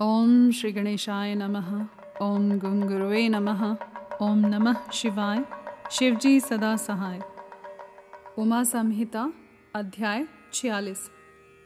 ओम 0.00 0.50
श्री 0.50 0.72
गणेशाय 0.72 1.34
नमः। 1.34 1.86
ओम 2.22 2.58
गुंगुरुवे 2.58 3.28
नमः। 3.28 3.76
ओम 4.22 4.38
नमः 4.38 4.90
शिवाय। 4.90 5.44
शिवजी 5.90 6.40
सदा 6.40 6.76
सहाय। 6.76 7.20
उमा 8.38 8.64
संहिता 8.64 9.32
अध्याय 9.74 10.26
छियालीस। 10.52 11.10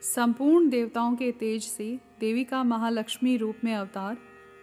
संपूर्ण 0.03 0.69
देवताओं 0.69 1.16
के 1.16 1.32
तेज 1.32 1.62
से 1.62 2.01
देवी 2.21 2.45
का 2.45 2.62
महालक्ष्मी 2.62 3.37
रूप 3.37 3.56
में 3.64 3.74
अवतार 3.74 4.16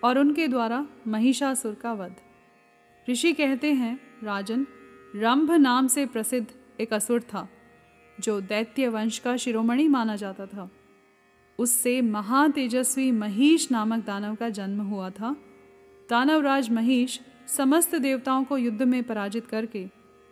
और 0.04 0.20
उनके 0.20 0.48
द्वारा 0.48 0.88
महिषासुर 1.08 1.74
का 1.74 1.94
वध। 1.94 2.16
ऋषि 3.10 3.34
कहते 3.34 3.74
हैं, 3.74 4.00
राजन, 4.24 4.68
रंभ 5.16 5.52
नाम 5.52 5.88
से 5.88 6.06
प्रसिद्ध 6.06 6.48
एक 6.82 6.94
असुर 6.94 7.22
था, 7.22 7.50
जो 8.20 8.42
दैत्य 8.42 8.88
वंश 8.88 9.20
का 9.20 9.38
शिरोमणि 9.38 9.88
माना 9.88 10.16
जाता 10.16 10.46
था। 10.46 10.72
उससे 11.60 12.02
महातेजस्वी 12.02 13.12
महिष 13.12 13.72
नामक 13.72 14.06
दानव 14.06 14.36
का 14.36 14.50
जन्म 14.50 14.82
हुआ 14.82 15.10
था। 15.10 15.36
दानवराज 16.10 16.70
महिष 16.70 17.20
समस्त 17.48 17.96
देवताओं 17.96 18.44
को 18.44 18.58
युद्ध 18.58 18.82
में 18.82 19.04
पराजित 19.04 19.48
करके 19.48 19.86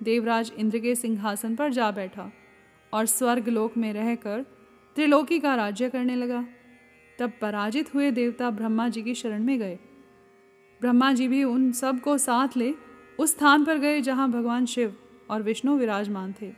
देवराज 0.04 0.52
इंद्र 0.58 0.80
के 0.80 0.96
सिंहासन 0.96 1.56
पर 1.56 1.72
जा 1.72 1.92
बैठा 1.92 2.32
और 2.94 3.06
स्वर्ग 3.06 3.50
लोक 3.50 3.78
में 3.78 3.92
रहकर 3.94 4.46
त्रिलोकी 4.96 5.40
का 5.40 5.56
राज्य 5.56 5.90
करने 5.90 6.16
लगा। 6.16 6.46
तब 7.20 7.32
पराजित 7.42 7.94
हुए 7.96 8.12
देवता 8.12 8.50
ब्रह्मा 8.50 8.88
जी 8.90 9.02
की 9.02 9.16
शरण 9.16 9.44
में 9.44 9.58
गए। 9.60 9.78
ब्रह्मा 10.82 11.14
जी 11.14 11.28
भी 11.28 11.44
उन 11.44 11.72
सबको 11.72 12.18
साथ 12.18 12.58
ले 12.58 12.74
उस 13.20 13.32
स्थान 13.32 13.66
पर 13.66 13.78
गए 13.78 14.02
जहाँ 14.02 14.30
भगवान 14.32 14.66
शिव 14.66 14.96
और 15.30 15.42
विष्णु 15.42 15.78
विराजमान 15.78 16.34
थे। 16.42 16.52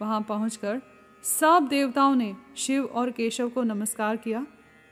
वहाँ 0.00 0.20
पहुँचकर 0.20 0.80
सब 1.26 1.66
देवताओं 1.70 2.14
ने 2.14 2.36
शिव 2.56 2.84
और 2.84 3.10
केशव 3.10 3.48
को 3.48 3.62
नमस्कार 3.62 4.16
किया 4.16 4.46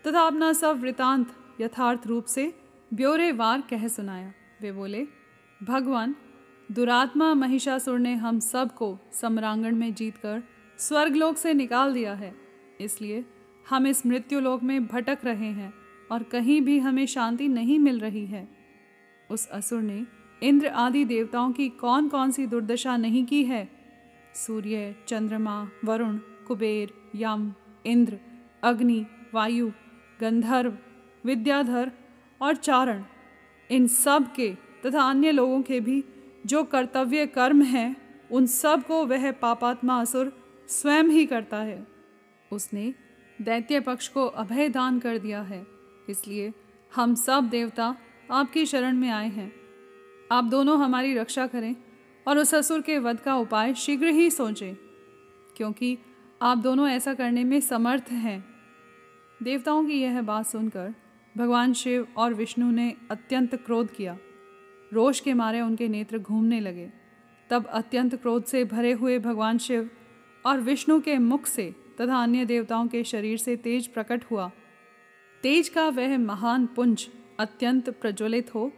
तथा 0.06 0.20
अपना 0.20 0.52
सब 0.52 0.80
वृतांत 0.80 1.36
यथार्थ 1.60 2.06
रूप 2.06 2.24
से 2.24 2.54
ब्योरेवार 2.94 3.60
कह 3.60 3.88
सुनाया। 3.88 4.32
वे 4.62 4.72
बोले, 4.72 5.06
भगवान, 5.62 6.16
दुरात्मा 6.72 7.34
महिषासुर 7.34 7.98
ने 7.98 8.14
हम 8.14 8.38
सबको 8.38 8.98
सम्रांगण 9.12 9.76
में 9.76 9.94
जीतकर 9.94 10.42
स्वर्गलोक 10.78 11.36
से 11.36 11.54
निकाल 11.54 11.94
दिया 11.94 12.14
है। 12.14 12.34
इसलिए 12.80 13.24
हम 13.68 13.86
इस 13.86 14.06
मृत्युलोक 14.06 14.62
में 14.62 14.86
भटक 14.86 15.18
रहे 15.24 15.46
हैं 15.46 15.74
और 16.12 16.22
कहीं 16.22 16.60
भी 16.60 16.78
हमें 16.78 17.06
शांति 17.06 17.48
नहीं 17.48 17.78
मिल 17.78 18.00
रही 18.00 18.26
है। 18.26 18.48
उस 19.30 19.48
असुर 19.48 19.82
ने 19.82 20.06
इंद्र 20.42 20.66
आदि 20.66 21.04
देवताओं 21.04 21.52
की 21.52 21.68
कौन 21.68 22.08
कौन 22.08 22.30
सी 22.30 22.46
दुर्दशा 22.46 22.96
नहीं 22.96 23.26
की 23.26 23.44
है 23.44 23.73
सूर्य, 24.34 24.96
चंद्रमा, 25.08 25.68
वरुण, 25.84 26.16
कुबेर, 26.16 26.94
यम, 27.14 27.52
इंद्र, 27.86 28.18
अग्नि, 28.62 29.06
वायु, 29.34 29.70
गंधर्व, 30.20 30.78
विद्याधर 31.24 31.92
और 32.42 32.56
चारण। 32.56 33.04
इन 33.70 33.86
सब 33.86 34.34
के 34.34 34.56
तथा 34.86 35.02
अन्य 35.02 35.30
लोगों 35.30 35.62
के 35.62 35.80
भी 35.80 36.04
जो 36.46 36.64
कर्तव्य 36.64 37.26
कर्म 37.26 37.62
हैं, 37.62 37.96
उन 38.30 38.46
सबको 38.46 39.06
वह 39.06 39.32
पापात्मा 39.32 40.00
असुर 40.00 40.32
स्वयं 40.68 41.04
ही 41.04 41.26
करता 41.26 41.56
है। 41.56 41.86
उसने 42.52 42.94
दैत्य 43.42 43.80
पक्ष 43.80 44.08
को 44.08 44.26
अभय 44.26 44.68
दान 44.68 44.98
कर 44.98 45.18
दिया 45.18 45.42
है। 45.42 45.66
इसलिए 46.08 46.52
हम 46.94 47.14
सब 47.14 47.48
देवता 47.48 47.96
आपकी 48.30 48.66
शरण 48.66 48.96
में 48.96 49.10
आए 49.10 49.28
हैं। 49.28 49.52
आप 50.32 50.44
दोनों 50.44 50.78
हमारी 50.78 51.14
रक्षा 51.14 51.46
करें। 51.46 51.76
और 52.26 52.38
उस 52.38 52.50
ससुर 52.50 52.80
के 52.80 52.98
वध 52.98 53.20
का 53.20 53.36
उपाय 53.36 53.74
शीघ्र 53.74 54.06
ही 54.06 54.30
सोचें, 54.30 54.74
क्योंकि 55.56 55.98
आप 56.42 56.58
दोनों 56.58 56.88
ऐसा 56.88 57.14
करने 57.14 57.44
में 57.44 57.60
समर्थ 57.60 58.10
हैं। 58.12 58.44
देवताओं 59.40 59.84
की 59.84 60.00
यह 60.00 60.20
बात 60.22 60.46
सुनकर 60.46 60.94
भगवान 61.34 61.72
शिव 61.72 62.06
और 62.16 62.34
विष्णु 62.34 62.70
ने 62.70 62.94
अत्यंत 63.10 63.54
क्रोध 63.56 63.90
किया। 63.90 64.16
रोष 64.92 65.20
के 65.20 65.34
मारे 65.34 65.60
उनके 65.60 65.88
नेत्र 65.88 66.18
घूमने 66.18 66.60
लगे। 66.60 66.90
तब 67.50 67.66
अत्यंत 67.66 68.14
क्रोध 68.14 68.44
से 68.44 68.64
भरे 68.64 68.92
हुए 68.92 69.18
भगवान 69.18 69.58
शिव 69.58 69.90
और 70.44 70.60
विष्णु 70.60 71.00
के 71.00 71.18
मुख 71.18 71.46
से 71.46 71.74
तथा 72.00 72.22
अन्य 72.22 72.44
देवताओं 72.44 72.86
के 72.88 73.02
शरीर 73.04 73.38
से 73.38 73.56
तेज 73.56 73.86
प्रकट 73.86 74.24
हुआ। 74.24 74.50
तेज 75.42 75.68
का 75.68 75.88
वह 75.88 76.16
महान 76.18 76.66
पुंज 76.66 77.08
अत्यंत 77.38 77.88
प्रज्वलित 77.90 78.54
हो, 78.54 78.70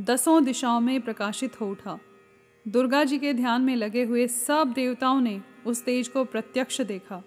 दसों 0.00 0.44
दिशाओं 0.44 0.80
में 0.80 1.00
प्रकाशित 1.00 1.60
हो 1.60 1.70
उठा। 1.70 1.98
दुर्गा 2.68 3.04
जी 3.04 3.18
के 3.18 3.32
ध्यान 3.32 3.62
में 3.62 3.76
लगे 3.76 4.04
हुए 4.04 4.26
सब 4.28 4.72
देवताओं 4.74 5.20
ने 5.20 5.40
उस 5.66 5.84
तेज 5.84 6.08
को 6.08 6.24
प्रत्यक्ष 6.24 6.80
देखा। 6.80 7.22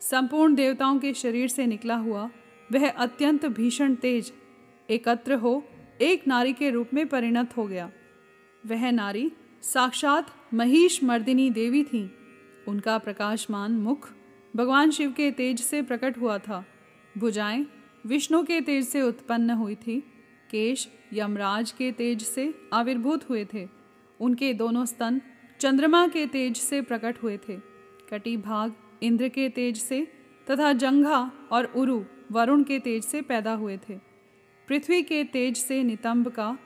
संपूर्ण 0.00 0.54
देवताओं 0.54 0.98
के 0.98 1.12
शरीर 1.14 1.48
से 1.48 1.66
निकला 1.66 1.96
हुआ 1.96 2.30
वह 2.72 2.90
अत्यंत 2.90 3.46
भीषण 3.46 3.94
तेज, 3.94 4.32
एकत्र 4.90 5.34
हो, 5.34 5.64
एक 6.00 6.26
नारी 6.28 6.52
के 6.52 6.70
रूप 6.70 6.90
में 6.94 7.06
परिणत 7.06 7.56
हो 7.56 7.66
गया। 7.66 7.90
वह 8.66 8.90
नारी 8.90 9.32
साक्षात 9.62 10.26
महिष 10.54 11.04
मर्दिनी 11.04 11.50
देवी 11.50 11.84
थी। 11.84 12.10
उनका 12.68 12.98
प्रकाशमान 12.98 13.72
मुख 13.72 14.10
भगवान 14.56 14.90
शिव 14.90 15.12
के 15.12 15.30
तेज 15.30 15.60
से 15.60 15.82
प्रकट 15.82 16.18
हुआ 16.18 16.38
था। 16.38 16.64
भुजाएँ 17.18 17.66
विष्णु 18.06 18.42
के 18.42 18.60
तेज 18.60 18.88
से 18.88 19.02
उत्पन्न 19.02 19.50
हुई 19.50 19.74
थी। 19.74 20.00
केश 20.50 20.88
यमराज 21.12 21.70
के 21.70 21.92
तेज 21.92 22.22
से 22.22 22.54
आविर्भूत 22.72 23.28
हुए 23.30 23.44
थे। 23.44 23.75
उनके 24.20 24.52
दोनों 24.54 24.84
स्तन 24.84 25.20
चंद्रमा 25.60 26.06
के 26.08 26.26
तेज 26.26 26.56
से 26.56 26.80
प्रकट 26.80 27.22
हुए 27.22 27.36
थे। 27.38 27.56
कटी 28.10 28.36
भाग 28.36 28.74
इंद्र 29.02 29.28
के 29.28 29.48
तेज 29.48 29.78
से 29.78 30.06
तथा 30.46 30.72
जंघा 30.72 31.30
और 31.52 31.64
उरु 31.76 32.02
वरुण 32.32 32.62
के 32.62 32.78
तेज 32.78 33.04
से 33.04 33.22
पैदा 33.22 33.52
हुए 33.52 33.76
थे। 33.88 33.94
पृथ्वी 34.68 35.02
के 35.02 35.22
तेज 35.24 35.56
से 35.56 35.82
नितंब 35.82 36.28
का 36.28 36.56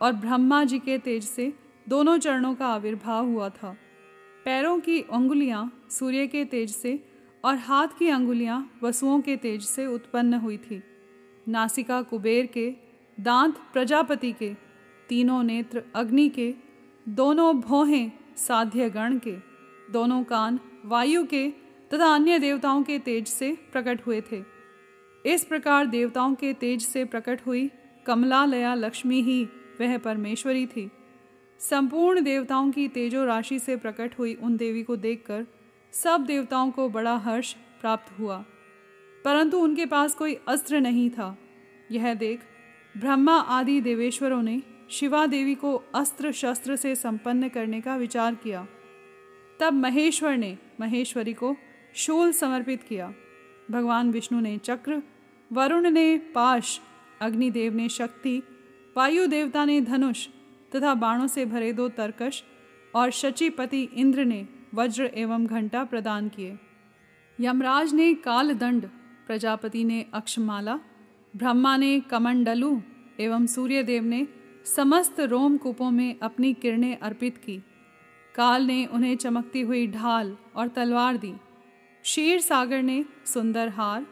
और 0.00 0.12
ब्रह्मा 0.12 0.62
जी 0.64 0.78
के 0.78 0.98
तेज 0.98 1.24
से 1.24 1.52
दोनों 1.88 2.16
चरणों 2.18 2.54
का 2.54 2.66
आविर्भाव 2.66 3.26
हुआ 3.26 3.48
था। 3.48 3.76
पैरों 4.44 4.78
की 4.80 5.00
अंगुलियाँ 5.02 5.86
सूर्य 5.90 6.26
के 6.26 6.44
तेज 6.44 6.70
से 6.70 6.98
और 7.44 7.56
हाथ 7.56 7.88
की 7.98 8.08
अंगुलियाँ 8.08 8.70
वसुओं 8.82 9.20
के 9.20 9.36
तेज 9.36 9.62
से 9.62 9.86
उत्पन्न 9.86 10.34
हुई 10.34 10.56
थी। 10.58 10.82
नासिका 11.48 12.00
कुबेर 12.02 12.46
के 12.46 12.70
दांत 13.18 13.56
प्रजापति 13.72 14.32
के, 14.32 14.52
तीनों 15.08 15.42
नेत्र 15.42 15.82
अग्नि 15.94 16.28
के 16.28 16.50
दोनों 17.10 17.60
भौहें 17.60 18.12
साध्य 18.36 18.90
गण 18.90 19.18
के, 19.18 19.36
दोनों 19.92 20.24
कान 20.24 20.60
वायु 20.84 21.26
के 21.26 21.50
तथा 21.92 22.14
अन्य 22.14 22.38
देवताओं 22.38 22.82
के 22.82 22.98
तेज 22.98 23.28
से 23.28 23.58
प्रकट 23.72 24.06
हुए 24.06 24.22
थे। 24.32 24.44
इस 25.26 25.44
प्रकार 25.44 25.86
देवताओं 25.86 26.34
के 26.34 26.52
तेज 26.52 26.82
से 26.82 27.04
प्रकट 27.04 27.46
हुई 27.46 27.70
कमलालया 28.06 28.74
लक्ष्मी 28.74 29.22
ही 29.22 29.44
वह 29.80 29.98
परमेश्वरी 29.98 30.66
थी। 30.66 30.90
संपूर्ण 31.58 32.20
देवताओं 32.20 32.70
की 32.70 32.88
तेजो 32.88 33.24
राशि 33.24 33.58
से 33.58 33.76
प्रकट 33.76 34.18
हुई 34.18 34.34
उन 34.34 34.56
देवी 34.56 34.82
को 34.82 34.96
देखकर 34.96 35.46
सब 35.92 36.24
देवताओं 36.24 36.70
को 36.70 36.88
बड़ा 36.88 37.16
हर्ष 37.16 37.52
प्राप्त 37.52 38.18
हुआ। 38.18 38.44
परंतु 39.24 39.58
उनके 39.58 39.86
पास 39.86 40.14
कोई 40.14 40.38
अस्त्र 40.48 40.80
नहीं 40.80 41.10
था। 41.10 41.38
यह 41.90 42.14
देख 42.14 42.40
ब्रह्मा 42.96 43.34
आदि 43.34 43.80
देवेश्वरों 43.80 44.42
ने 44.42 44.62
शिवा 44.90 45.26
देवी 45.26 45.54
को 45.54 45.82
अस्त्र 45.94 46.32
शस्त्र 46.32 46.76
से 46.76 46.94
संपन्न 46.96 47.48
करने 47.48 47.80
का 47.80 47.96
विचार 47.96 48.34
किया। 48.34 48.66
तब 49.60 49.72
महेश्वर 49.72 50.36
ने 50.36 50.58
महेश्वरी 50.80 51.32
को 51.32 51.56
शूल 51.94 52.32
समर्पित 52.32 52.82
किया। 52.82 53.14
भगवान 53.70 54.10
विष्णु 54.10 54.40
ने 54.40 54.58
चक्र, 54.58 55.02
वरुण 55.52 55.90
ने 55.90 56.18
पाश, 56.18 56.80
अग्निदेव 57.20 57.74
ने 57.74 57.88
शक्ति, 57.88 58.42
वायु 58.96 59.26
देवता 59.26 59.64
ने 59.64 59.80
धनुष 59.80 60.28
तथा 60.76 60.94
बाणों 60.94 61.26
से 61.26 61.44
भरे 61.46 61.72
दो 61.72 61.88
तरकश 61.88 62.44
और 62.94 63.10
शचीपति 63.10 63.82
इंद्र 63.94 64.24
ने 64.24 64.48
वज्र 64.74 65.10
एवं 65.14 65.46
घंटा 65.46 65.84
प्रदान 65.84 66.28
किए। 66.28 66.58
यमराज 67.40 67.94
ने 67.94 68.14
कालदंड, 68.14 68.86
प्रजापति 69.26 69.84
ने 69.84 70.06
अक्षमाला, 70.14 70.80
ब्रह्मा 71.36 71.76
ने 71.76 72.00
कमंडलू 72.00 72.82
एवं 73.20 73.46
सूर्यदेव 73.46 74.04
ने 74.04 74.39
समस्त 74.76 75.20
रोम 75.20 75.56
कूपों 75.56 75.90
में 75.90 76.18
अपनी 76.22 76.54
किरणें 76.54 76.98
अर्पित 76.98 77.36
की। 77.36 77.56
काल 78.34 78.62
ने 78.62 78.86
उन्हें 78.86 79.16
चमकती 79.16 79.60
हुई 79.60 79.86
ढाल 79.86 80.36
और 80.56 80.68
तलवार 80.68 81.16
दी। 81.16 81.32
शीर 82.04 82.40
सागर 82.40 82.82
ने 82.82 83.04
सुंदर 83.26 83.68
हार 83.68 84.06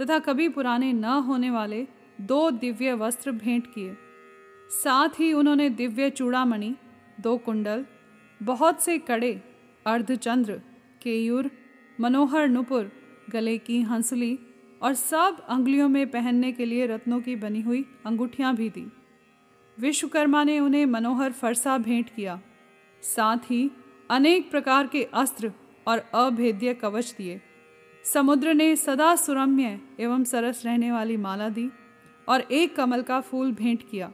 तथा 0.00 0.18
कभी 0.18 0.48
पुराने 0.48 0.92
न 0.92 1.04
होने 1.04 1.50
वाले 1.50 1.86
दो 2.20 2.50
दिव्य 2.50 2.94
वस्त्र 2.94 3.32
भेंट 3.32 3.66
किए। 3.66 3.96
साथ 4.70 5.08
ही 5.20 5.32
उन्होंने 5.32 5.70
दिव्य 5.70 6.10
चूड़ामणि, 6.10 6.74
दो 7.20 7.36
कुंडल, 7.36 7.86
बहुत 8.42 8.82
से 8.82 8.98
कड़े, 8.98 9.32
अर्धचंद्र, 9.86 10.60
केयूर, 11.02 11.50
मनोहर 12.00 12.48
नुपुर, 12.48 12.92
गले 13.30 13.58
की 13.58 13.80
हंसली 13.82 14.38
और 14.82 14.94
सब 14.94 15.46
अंगुलियों 15.48 15.88
में 15.88 16.06
पहनने 16.10 16.52
के 16.52 16.64
लिए 16.64 16.86
रत्नों 16.86 17.20
की 17.20 17.36
बनी 17.36 17.60
हुई 17.60 17.84
अंगूठियाँ 18.06 18.54
भी 18.56 18.70
दी। 18.70 18.90
विश्वकर्मा 19.78 20.44
ने 20.44 20.58
उन्हें 20.60 20.86
मनोहर 20.86 21.32
फरसा 21.32 21.78
भेंट 21.78 22.10
किया। 22.16 22.40
साथ 23.02 23.50
ही 23.50 23.70
अनेक 24.10 24.50
प्रकार 24.50 24.86
के 24.86 25.02
अस्त्र 25.04 25.52
और 25.86 25.98
अभेद्य 25.98 26.74
कवच 26.74 27.14
दिए। 27.18 27.40
समुद्र 28.04 28.54
ने 28.54 28.74
सदा 28.76 29.14
सुरम्य 29.16 29.80
एवं 30.00 30.24
सरस 30.24 30.62
रहने 30.64 30.92
वाली 30.92 31.16
माला 31.16 31.48
दी 31.48 31.70
और 32.28 32.40
एक 32.40 32.76
कमल 32.76 33.02
का 33.02 33.20
फूल 33.20 33.52
भेंट 33.52 33.82
किया। 33.90 34.12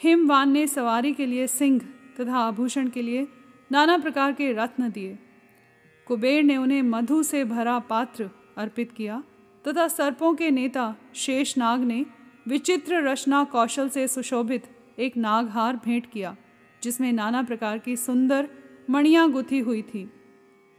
हिमवान 0.00 0.50
ने 0.50 0.66
सवारी 0.66 1.12
के 1.12 1.26
लिए 1.26 1.46
सिंह 1.46 1.80
तथा 2.20 2.38
आभूषण 2.38 2.88
के 2.88 3.02
लिए 3.02 3.26
नाना 3.72 3.98
प्रकार 3.98 4.32
के 4.32 4.52
रत्न 4.52 4.90
दिए। 4.90 5.18
कुबेर 6.06 6.42
ने 6.42 6.56
उन्हें 6.56 6.82
मधु 6.82 7.22
से 7.22 7.44
भरा 7.44 7.78
पात्र 7.78 8.30
अर्पित 8.56 8.92
किया 8.92 9.22
तथा 9.64 9.88
सर्पों 9.88 10.34
के 10.34 10.50
नेता 10.50 10.94
शेषनाग 11.14 11.80
ने 11.80 12.04
विचित्र 12.46 13.02
रचना 13.02 13.42
कौशल 13.44 13.88
से 13.88 14.06
सुशोभित 14.08 14.64
एक 14.98 15.16
नागहार 15.16 15.76
भेंट 15.76 16.10
किया, 16.12 16.34
जिसमें 16.82 17.12
नाना 17.12 17.42
प्रकार 17.42 17.78
की 17.78 17.96
सुंदर 17.96 18.48
मणियाँ 18.90 19.30
गुथी 19.30 19.58
हुई 19.58 19.82
थी। 19.84 20.08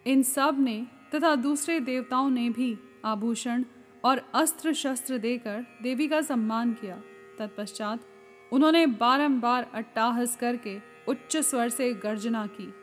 इन 0.06 0.22
सबने 0.24 0.86
तथा 1.16 1.34
दूसरे 1.36 1.80
देवताओं 1.80 2.30
ने 2.30 2.50
भी 2.50 2.78
आभूषण 3.06 3.64
और 4.04 4.22
अस्त्र 4.34 4.74
शस्त्र 4.74 5.18
देकर 5.18 5.66
देवी 5.84 6.08
का 6.08 6.22
सम्मान 6.22 6.74
किया। 6.74 6.96
तत्पश्चात 7.40 8.06
उन्होंने 8.52 8.86
बारंबार 8.86 9.68
अट्टाहस 9.74 10.36
करके 10.36 10.78
उच्च 11.08 11.36
स्वर 11.38 11.70
से 11.70 11.94
गर्जना 11.94 12.46
की। 12.52 12.74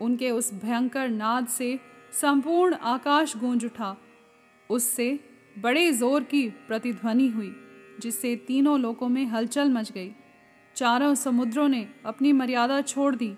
उनके 0.00 0.30
उस 0.30 0.52
भयंकर 0.54 1.08
नाद 1.08 1.46
से 1.48 1.78
संपूर्ण 2.12 2.74
आकाश 2.74 3.36
गूंज 3.36 3.64
उठा। 3.64 3.96
उससे 4.70 5.08
बड़े 5.56 5.90
ज़ोर 5.92 6.22
की 6.22 6.48
प्रतिध्वनि 6.68 7.28
हुई। 7.28 7.54
जिससे 8.00 8.36
तीनों 8.36 8.80
लोकों 8.80 9.08
में 9.08 9.24
हलचल 9.24 9.70
मच 9.70 9.92
गई। 9.92 10.12
चारों 10.76 11.14
समुद्रों 11.14 11.68
ने 11.68 11.88
अपनी 12.06 12.32
मर्यादा 12.32 12.80
छोड़ 12.80 13.16
दी। 13.16 13.28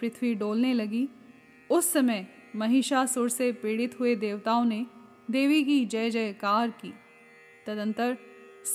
पृथ्वी 0.00 0.34
डोलने 0.34 0.72
लगी। 0.74 1.08
उस 1.70 1.92
समय 1.92 2.26
महिषासुर 2.56 3.28
से 3.28 3.52
पीड़ित 3.52 4.00
हुए 4.00 4.14
देवताओं 4.16 4.64
ने 4.64 4.86
देवी 5.30 5.64
की 5.64 5.84
जय 5.84 6.10
जयकार 6.10 6.70
की। 6.70 6.94
तदंतर 7.66 8.16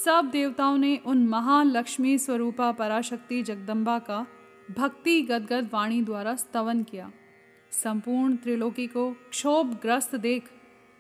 सब 0.06 0.30
देवताओं 0.32 0.78
ने 0.78 0.98
उन 1.06 1.28
महालक्ष्मी 1.28 2.18
स्वरूपा 2.18 2.72
पराशक्ति 2.72 3.44
जगदम्बा 3.44 4.00
का 4.00 4.28
भक्ति 4.78 5.22
गदगद 5.22 5.70
वाणी 5.74 6.02
द्वारा 6.02 6.36
स्तवन 6.36 6.84
किया। 6.84 7.12
संपूर्ण 7.72 8.36
त्रिलोकी 8.36 8.88
को 8.88 9.12
क्षोभग्रस्त 9.12 10.16
देख 10.16 10.44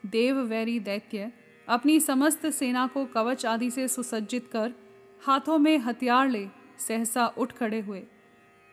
देव 0.05 0.39
वैरी 0.39 0.79
दैत्य 0.79 1.31
अपनी 1.67 1.99
समस्त 1.99 2.45
सेना 2.47 2.85
को 2.87 3.05
कवच 3.05 3.45
आदि 3.45 3.69
से 3.71 3.87
सुसज्जित 3.87 4.47
कर 4.47 4.73
हाथों 5.25 5.57
में 5.57 5.77
हथियार 5.77 6.29
ले 6.29 6.47
सहसा 6.77 7.27
उठ 7.27 7.51
खड़े 7.51 7.79
हुए। 7.79 8.03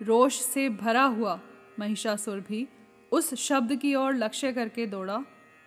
रोष 0.01 0.41
से 0.41 0.69
भरा 0.69 1.03
हुआ 1.03 1.41
महिषासुर 1.79 2.41
भी 2.41 2.67
उस 3.13 3.35
शब्द 3.35 3.75
की 3.77 3.95
ओर 3.95 4.15
लक्ष्य 4.15 4.53
करके 4.53 4.87
दौड़ा 4.87 5.23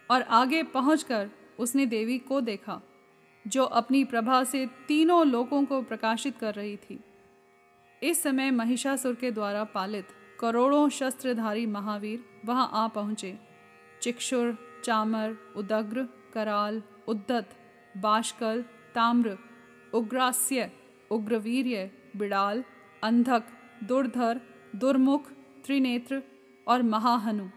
और 0.10 0.22
आगे 0.22 0.64
पहुंचकर 0.64 1.30
उसने 1.60 1.86
देवी 1.86 2.18
को 2.18 2.42
देखा, 2.42 2.81
जो 3.46 3.64
अपनी 3.64 4.04
प्रभा 4.04 4.44
से 4.44 4.66
तीनों 4.88 5.26
लोगों 5.28 5.64
को 5.66 5.81
प्रकाशित 5.81 6.38
कर 6.38 6.54
रही 6.54 6.76
थी। 6.78 7.00
इस 8.02 8.24
समय 8.24 8.52
महिषासुर 8.52 9.16
के 9.16 9.31
द्वारा 9.31 9.64
पालित 9.64 10.08
करोड़ों 10.40 10.88
शस्त्रधारी 10.90 11.66
महावीर 11.66 12.24
वहाँ 12.46 12.69
आ 12.74 12.88
पहुँचे। 12.88 13.38
चिक्षुर, 14.02 14.58
चामर, 14.84 15.38
उदग्र, 15.56 16.08
कराल 16.34 16.81
उद्दत 17.08 17.50
बाशकल 17.98 18.62
ताम्र, 18.96 19.38
उग्रास्य, 19.94 20.72
उग्रवीर्य, 21.12 21.92
बिड़ाल, 22.18 22.64
अंधक, 23.04 23.44
दुर्धर, 23.84 24.42
दुर्मुख, 24.76 25.32
त्रिनेत्र 25.66 26.22
और 26.68 26.82
महाहनु। 26.82 27.48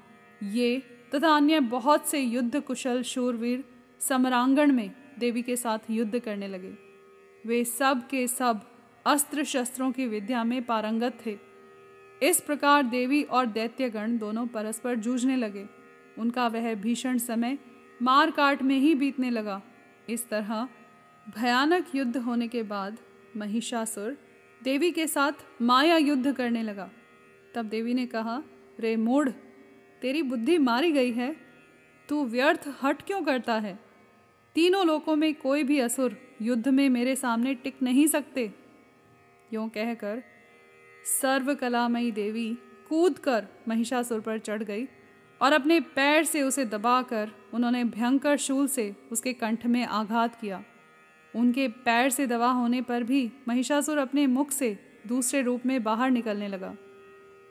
ये 0.53 0.83
तथा 1.15 1.37
अन्य 1.37 1.61
बहुत 1.61 2.07
से 2.07 2.21
युद्ध 2.21 2.61
कुशल 2.61 3.03
शूरवीर 3.03 3.65
समरांगण 4.01 4.73
में 4.73 4.91
देवी 5.19 5.43
के 5.43 5.57
साथ 5.57 5.79
युद्ध 5.91 6.19
करने 6.19 6.49
लगे। 6.49 6.77
वे 7.47 7.65
सब 7.65 8.07
के 8.09 8.27
सब 8.27 8.61
अस्त्र 9.07 9.45
शस्त्रों 9.45 9.93
की 9.93 10.07
विद्या 10.07 10.45
में 10.45 10.65
पारंगत 10.65 11.19
थे। 11.27 11.39
इस 12.23 12.41
प्रकार 12.41 12.83
देवी 12.83 13.23
और 13.23 13.47
दैत्यगण 13.47 14.19
दोनों 14.19 14.47
परस्पर 14.47 14.95
जूझने 14.95 15.37
लगे। 15.37 15.67
उनका 16.19 16.47
वह 16.47 16.75
भीषण 16.75 17.19
समय 17.19 17.59
मार 18.03 18.31
काट 18.31 18.63
में 18.63 18.79
ही 18.79 18.95
बीतने 18.95 19.31
लगा। 19.31 19.63
इस 20.09 20.29
तरह 20.29 20.69
भयानक 21.35 21.87
युद्ध 21.95 22.17
होने 22.17 22.49
के 22.49 22.63
बाद 22.63 22.99
महिषासुर 23.37 24.19
देवी 24.63 24.91
के 24.91 25.07
साथ 25.07 25.33
माया 25.63 25.97
युद्ध 25.97 26.33
करने 26.33 26.63
लगा। 26.63 26.91
तब 27.55 27.67
देवी 27.67 27.95
ने 27.95 28.07
कहा, 28.07 28.43
रे 28.81 28.97
मूढ़, 28.97 29.29
तेरी 30.03 30.23
बुद्धि 30.23 30.59
मारी 30.59 30.93
गई 30.93 31.13
है। 31.13 31.37
तू 32.09 32.25
व्यर्थ 32.25 32.75
हट 32.83 33.03
क्यों 33.03 33.23
करता 33.23 33.55
है? 33.55 33.79
तीनों 34.55 34.87
लोकों 34.87 35.17
में 35.17 35.35
कोई 35.35 35.63
भी 35.63 35.81
असुर 35.81 36.17
युद्ध 36.43 36.69
में 36.69 36.89
मेरे 36.89 37.17
सामने 37.17 37.55
टिक 37.55 37.83
नहीं 37.83 38.07
सकते। 38.07 38.55
यूँ 39.53 39.69
कहकर 39.69 40.23
सर्वकलामयी 41.21 42.11
देवी 42.11 42.59
कूद 42.89 43.19
कर 43.19 43.47
महिषासुर 43.69 44.21
पर 44.21 44.39
चढ़ 44.39 44.63
गई। 44.63 44.87
और 45.41 45.53
अपने 45.53 45.81
पैर 45.81 46.25
से 46.25 46.43
उसे 46.43 46.65
दबाकर 46.65 47.31
उन्होंने 47.55 47.85
भयंकर 47.85 48.37
शूल 48.37 48.67
से 48.67 48.95
उसके 49.13 49.33
कंठ 49.33 49.67
में 49.67 49.85
आघात 49.85 50.41
किया। 50.41 50.63
उनके 51.35 51.69
पैर 51.69 52.11
से 52.11 52.27
दवा 52.27 52.51
होने 52.51 52.81
पर 52.83 53.03
भी 53.03 53.31
महिषासुर 53.49 53.99
अपने 53.99 54.27
मुख 54.27 54.51
से 54.51 54.77
दूसरे 55.07 55.43
रूप 55.43 55.67
में 55.67 55.83
बाहर 55.83 56.11
निकलने 56.11 56.49
लगा। 56.49 56.75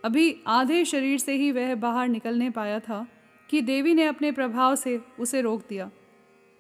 अभी 0.04 0.36
आधे 0.48 0.84
शरीर 0.86 1.20
से 1.20 1.34
ही 1.34 1.52
वह 1.52 1.76
बाहर 1.76 2.08
निकलने 2.08 2.50
पाया 2.50 2.80
था 2.80 3.06
कि 3.50 3.62
देवी 3.62 3.94
ने 3.94 4.06
अपने 4.06 4.32
प्रभाव 4.32 4.76
से 4.76 5.00
उसे 5.20 5.42
रोक 5.42 5.64
दिया। 5.70 5.90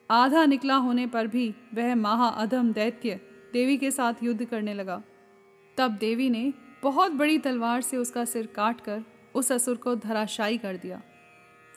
आधा 0.09 0.45
निकला 0.45 0.75
होने 0.75 1.07
पर 1.07 1.27
भी 1.27 1.53
वह 1.73 1.95
महाअधम 1.95 2.71
दैत्य 2.73 3.19
देवी 3.53 3.77
के 3.77 3.91
साथ 3.91 4.23
युद्ध 4.23 4.45
करने 4.45 4.73
लगा। 4.73 5.01
तब 5.77 5.91
देवी 5.91 6.29
ने 6.29 6.53
बहुत 6.83 7.11
बड़ी 7.11 7.37
तलवार 7.37 7.81
से 7.81 7.97
उसका 7.97 8.25
सिर 8.25 8.45
काट 8.45 8.81
कर 8.81 9.03
उस 9.35 9.51
असुर 9.51 9.77
को 9.77 9.95
धराशायी 9.95 10.57
कर 10.57 10.77
दिया। 10.77 11.01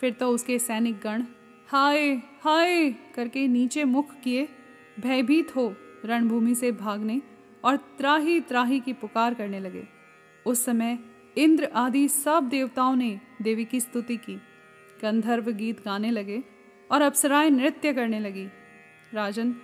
फिर 0.01 0.13
तो 0.13 0.29
उसके 0.29 0.59
सैनिक 0.59 1.01
गण, 1.01 1.23
हाय 1.69 2.11
हाय! 2.17 2.91
करके 2.91 3.49
नीचे 3.49 3.85
मुख 3.85 4.21
किए, 4.21 4.49
भयभीत 5.01 5.57
हो 5.57 5.75
रणभूमि 6.05 6.55
से 6.55 6.73
भागने 6.73 7.23
और 7.65 7.77
त्राही 7.77 8.41
त्राही 8.41 8.81
की 8.81 8.93
पुकार 8.93 9.35
करने 9.35 9.61
लगे। 9.61 9.87
उस 10.47 10.65
समय 10.65 10.99
इंद्र 11.39 11.65
आदि 11.65 12.09
सब 12.09 12.49
देवताओं 12.49 12.97
ने 12.97 13.21
देवी 13.43 13.65
की 13.65 13.81
स्तुति 13.81 14.17
की, 14.17 14.35
गंधर्व 15.03 15.51
गीत 15.51 15.85
गाने 15.85 16.11
लगे 16.11 16.43
और 16.91 17.03
अप्सराएँ 17.03 17.51
नृत्य 17.51 17.93
करने 17.93 18.21
लगी। 18.21 18.47
राजन, 19.15 19.55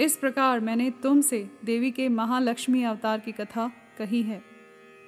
इस 0.00 0.16
प्रकार 0.16 0.60
मैंने 0.60 0.90
तुमसे 0.90 1.50
देवी 1.64 1.90
के 1.90 2.08
महालक्ष्मी 2.08 2.82
अवतार 2.82 3.20
की 3.20 3.32
कथा 3.32 3.72
कही 3.98 4.22
है। 4.22 4.42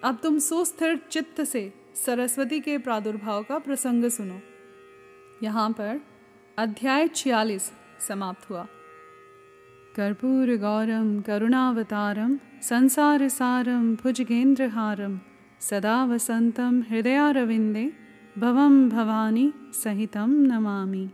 अब 0.04 0.18
तुम 0.22 0.38
सुस्थिर 0.38 0.96
चित्त 0.96 1.44
से 1.44 1.72
सरस्वती 1.94 2.60
के 2.60 2.78
प्रादुर्भाव 2.78 3.42
का 3.42 3.58
प्रसंग 3.58 4.04
सुनो। 4.04 4.40
यहाँ 5.42 5.70
पर 5.70 6.00
अध्याय 6.58 7.08
छियालीस 7.14 7.70
समाप्त 8.08 8.50
हुआ। 8.50 8.64
कर्पूर 9.96 10.54
गौरम 10.56 11.08
करुणावतारम 11.26 12.36
संसार 12.62 13.26
सारम 13.28 13.84
भुजगेंद्रहारम 14.02 15.18
सदा 15.60 16.04
वसन्तं 16.04 16.80
हृदयारविन्दे 16.90 17.86
भवं 18.38 18.88
भवानी 18.88 19.46
सहितं 19.74 20.30
नमामि 20.50 21.06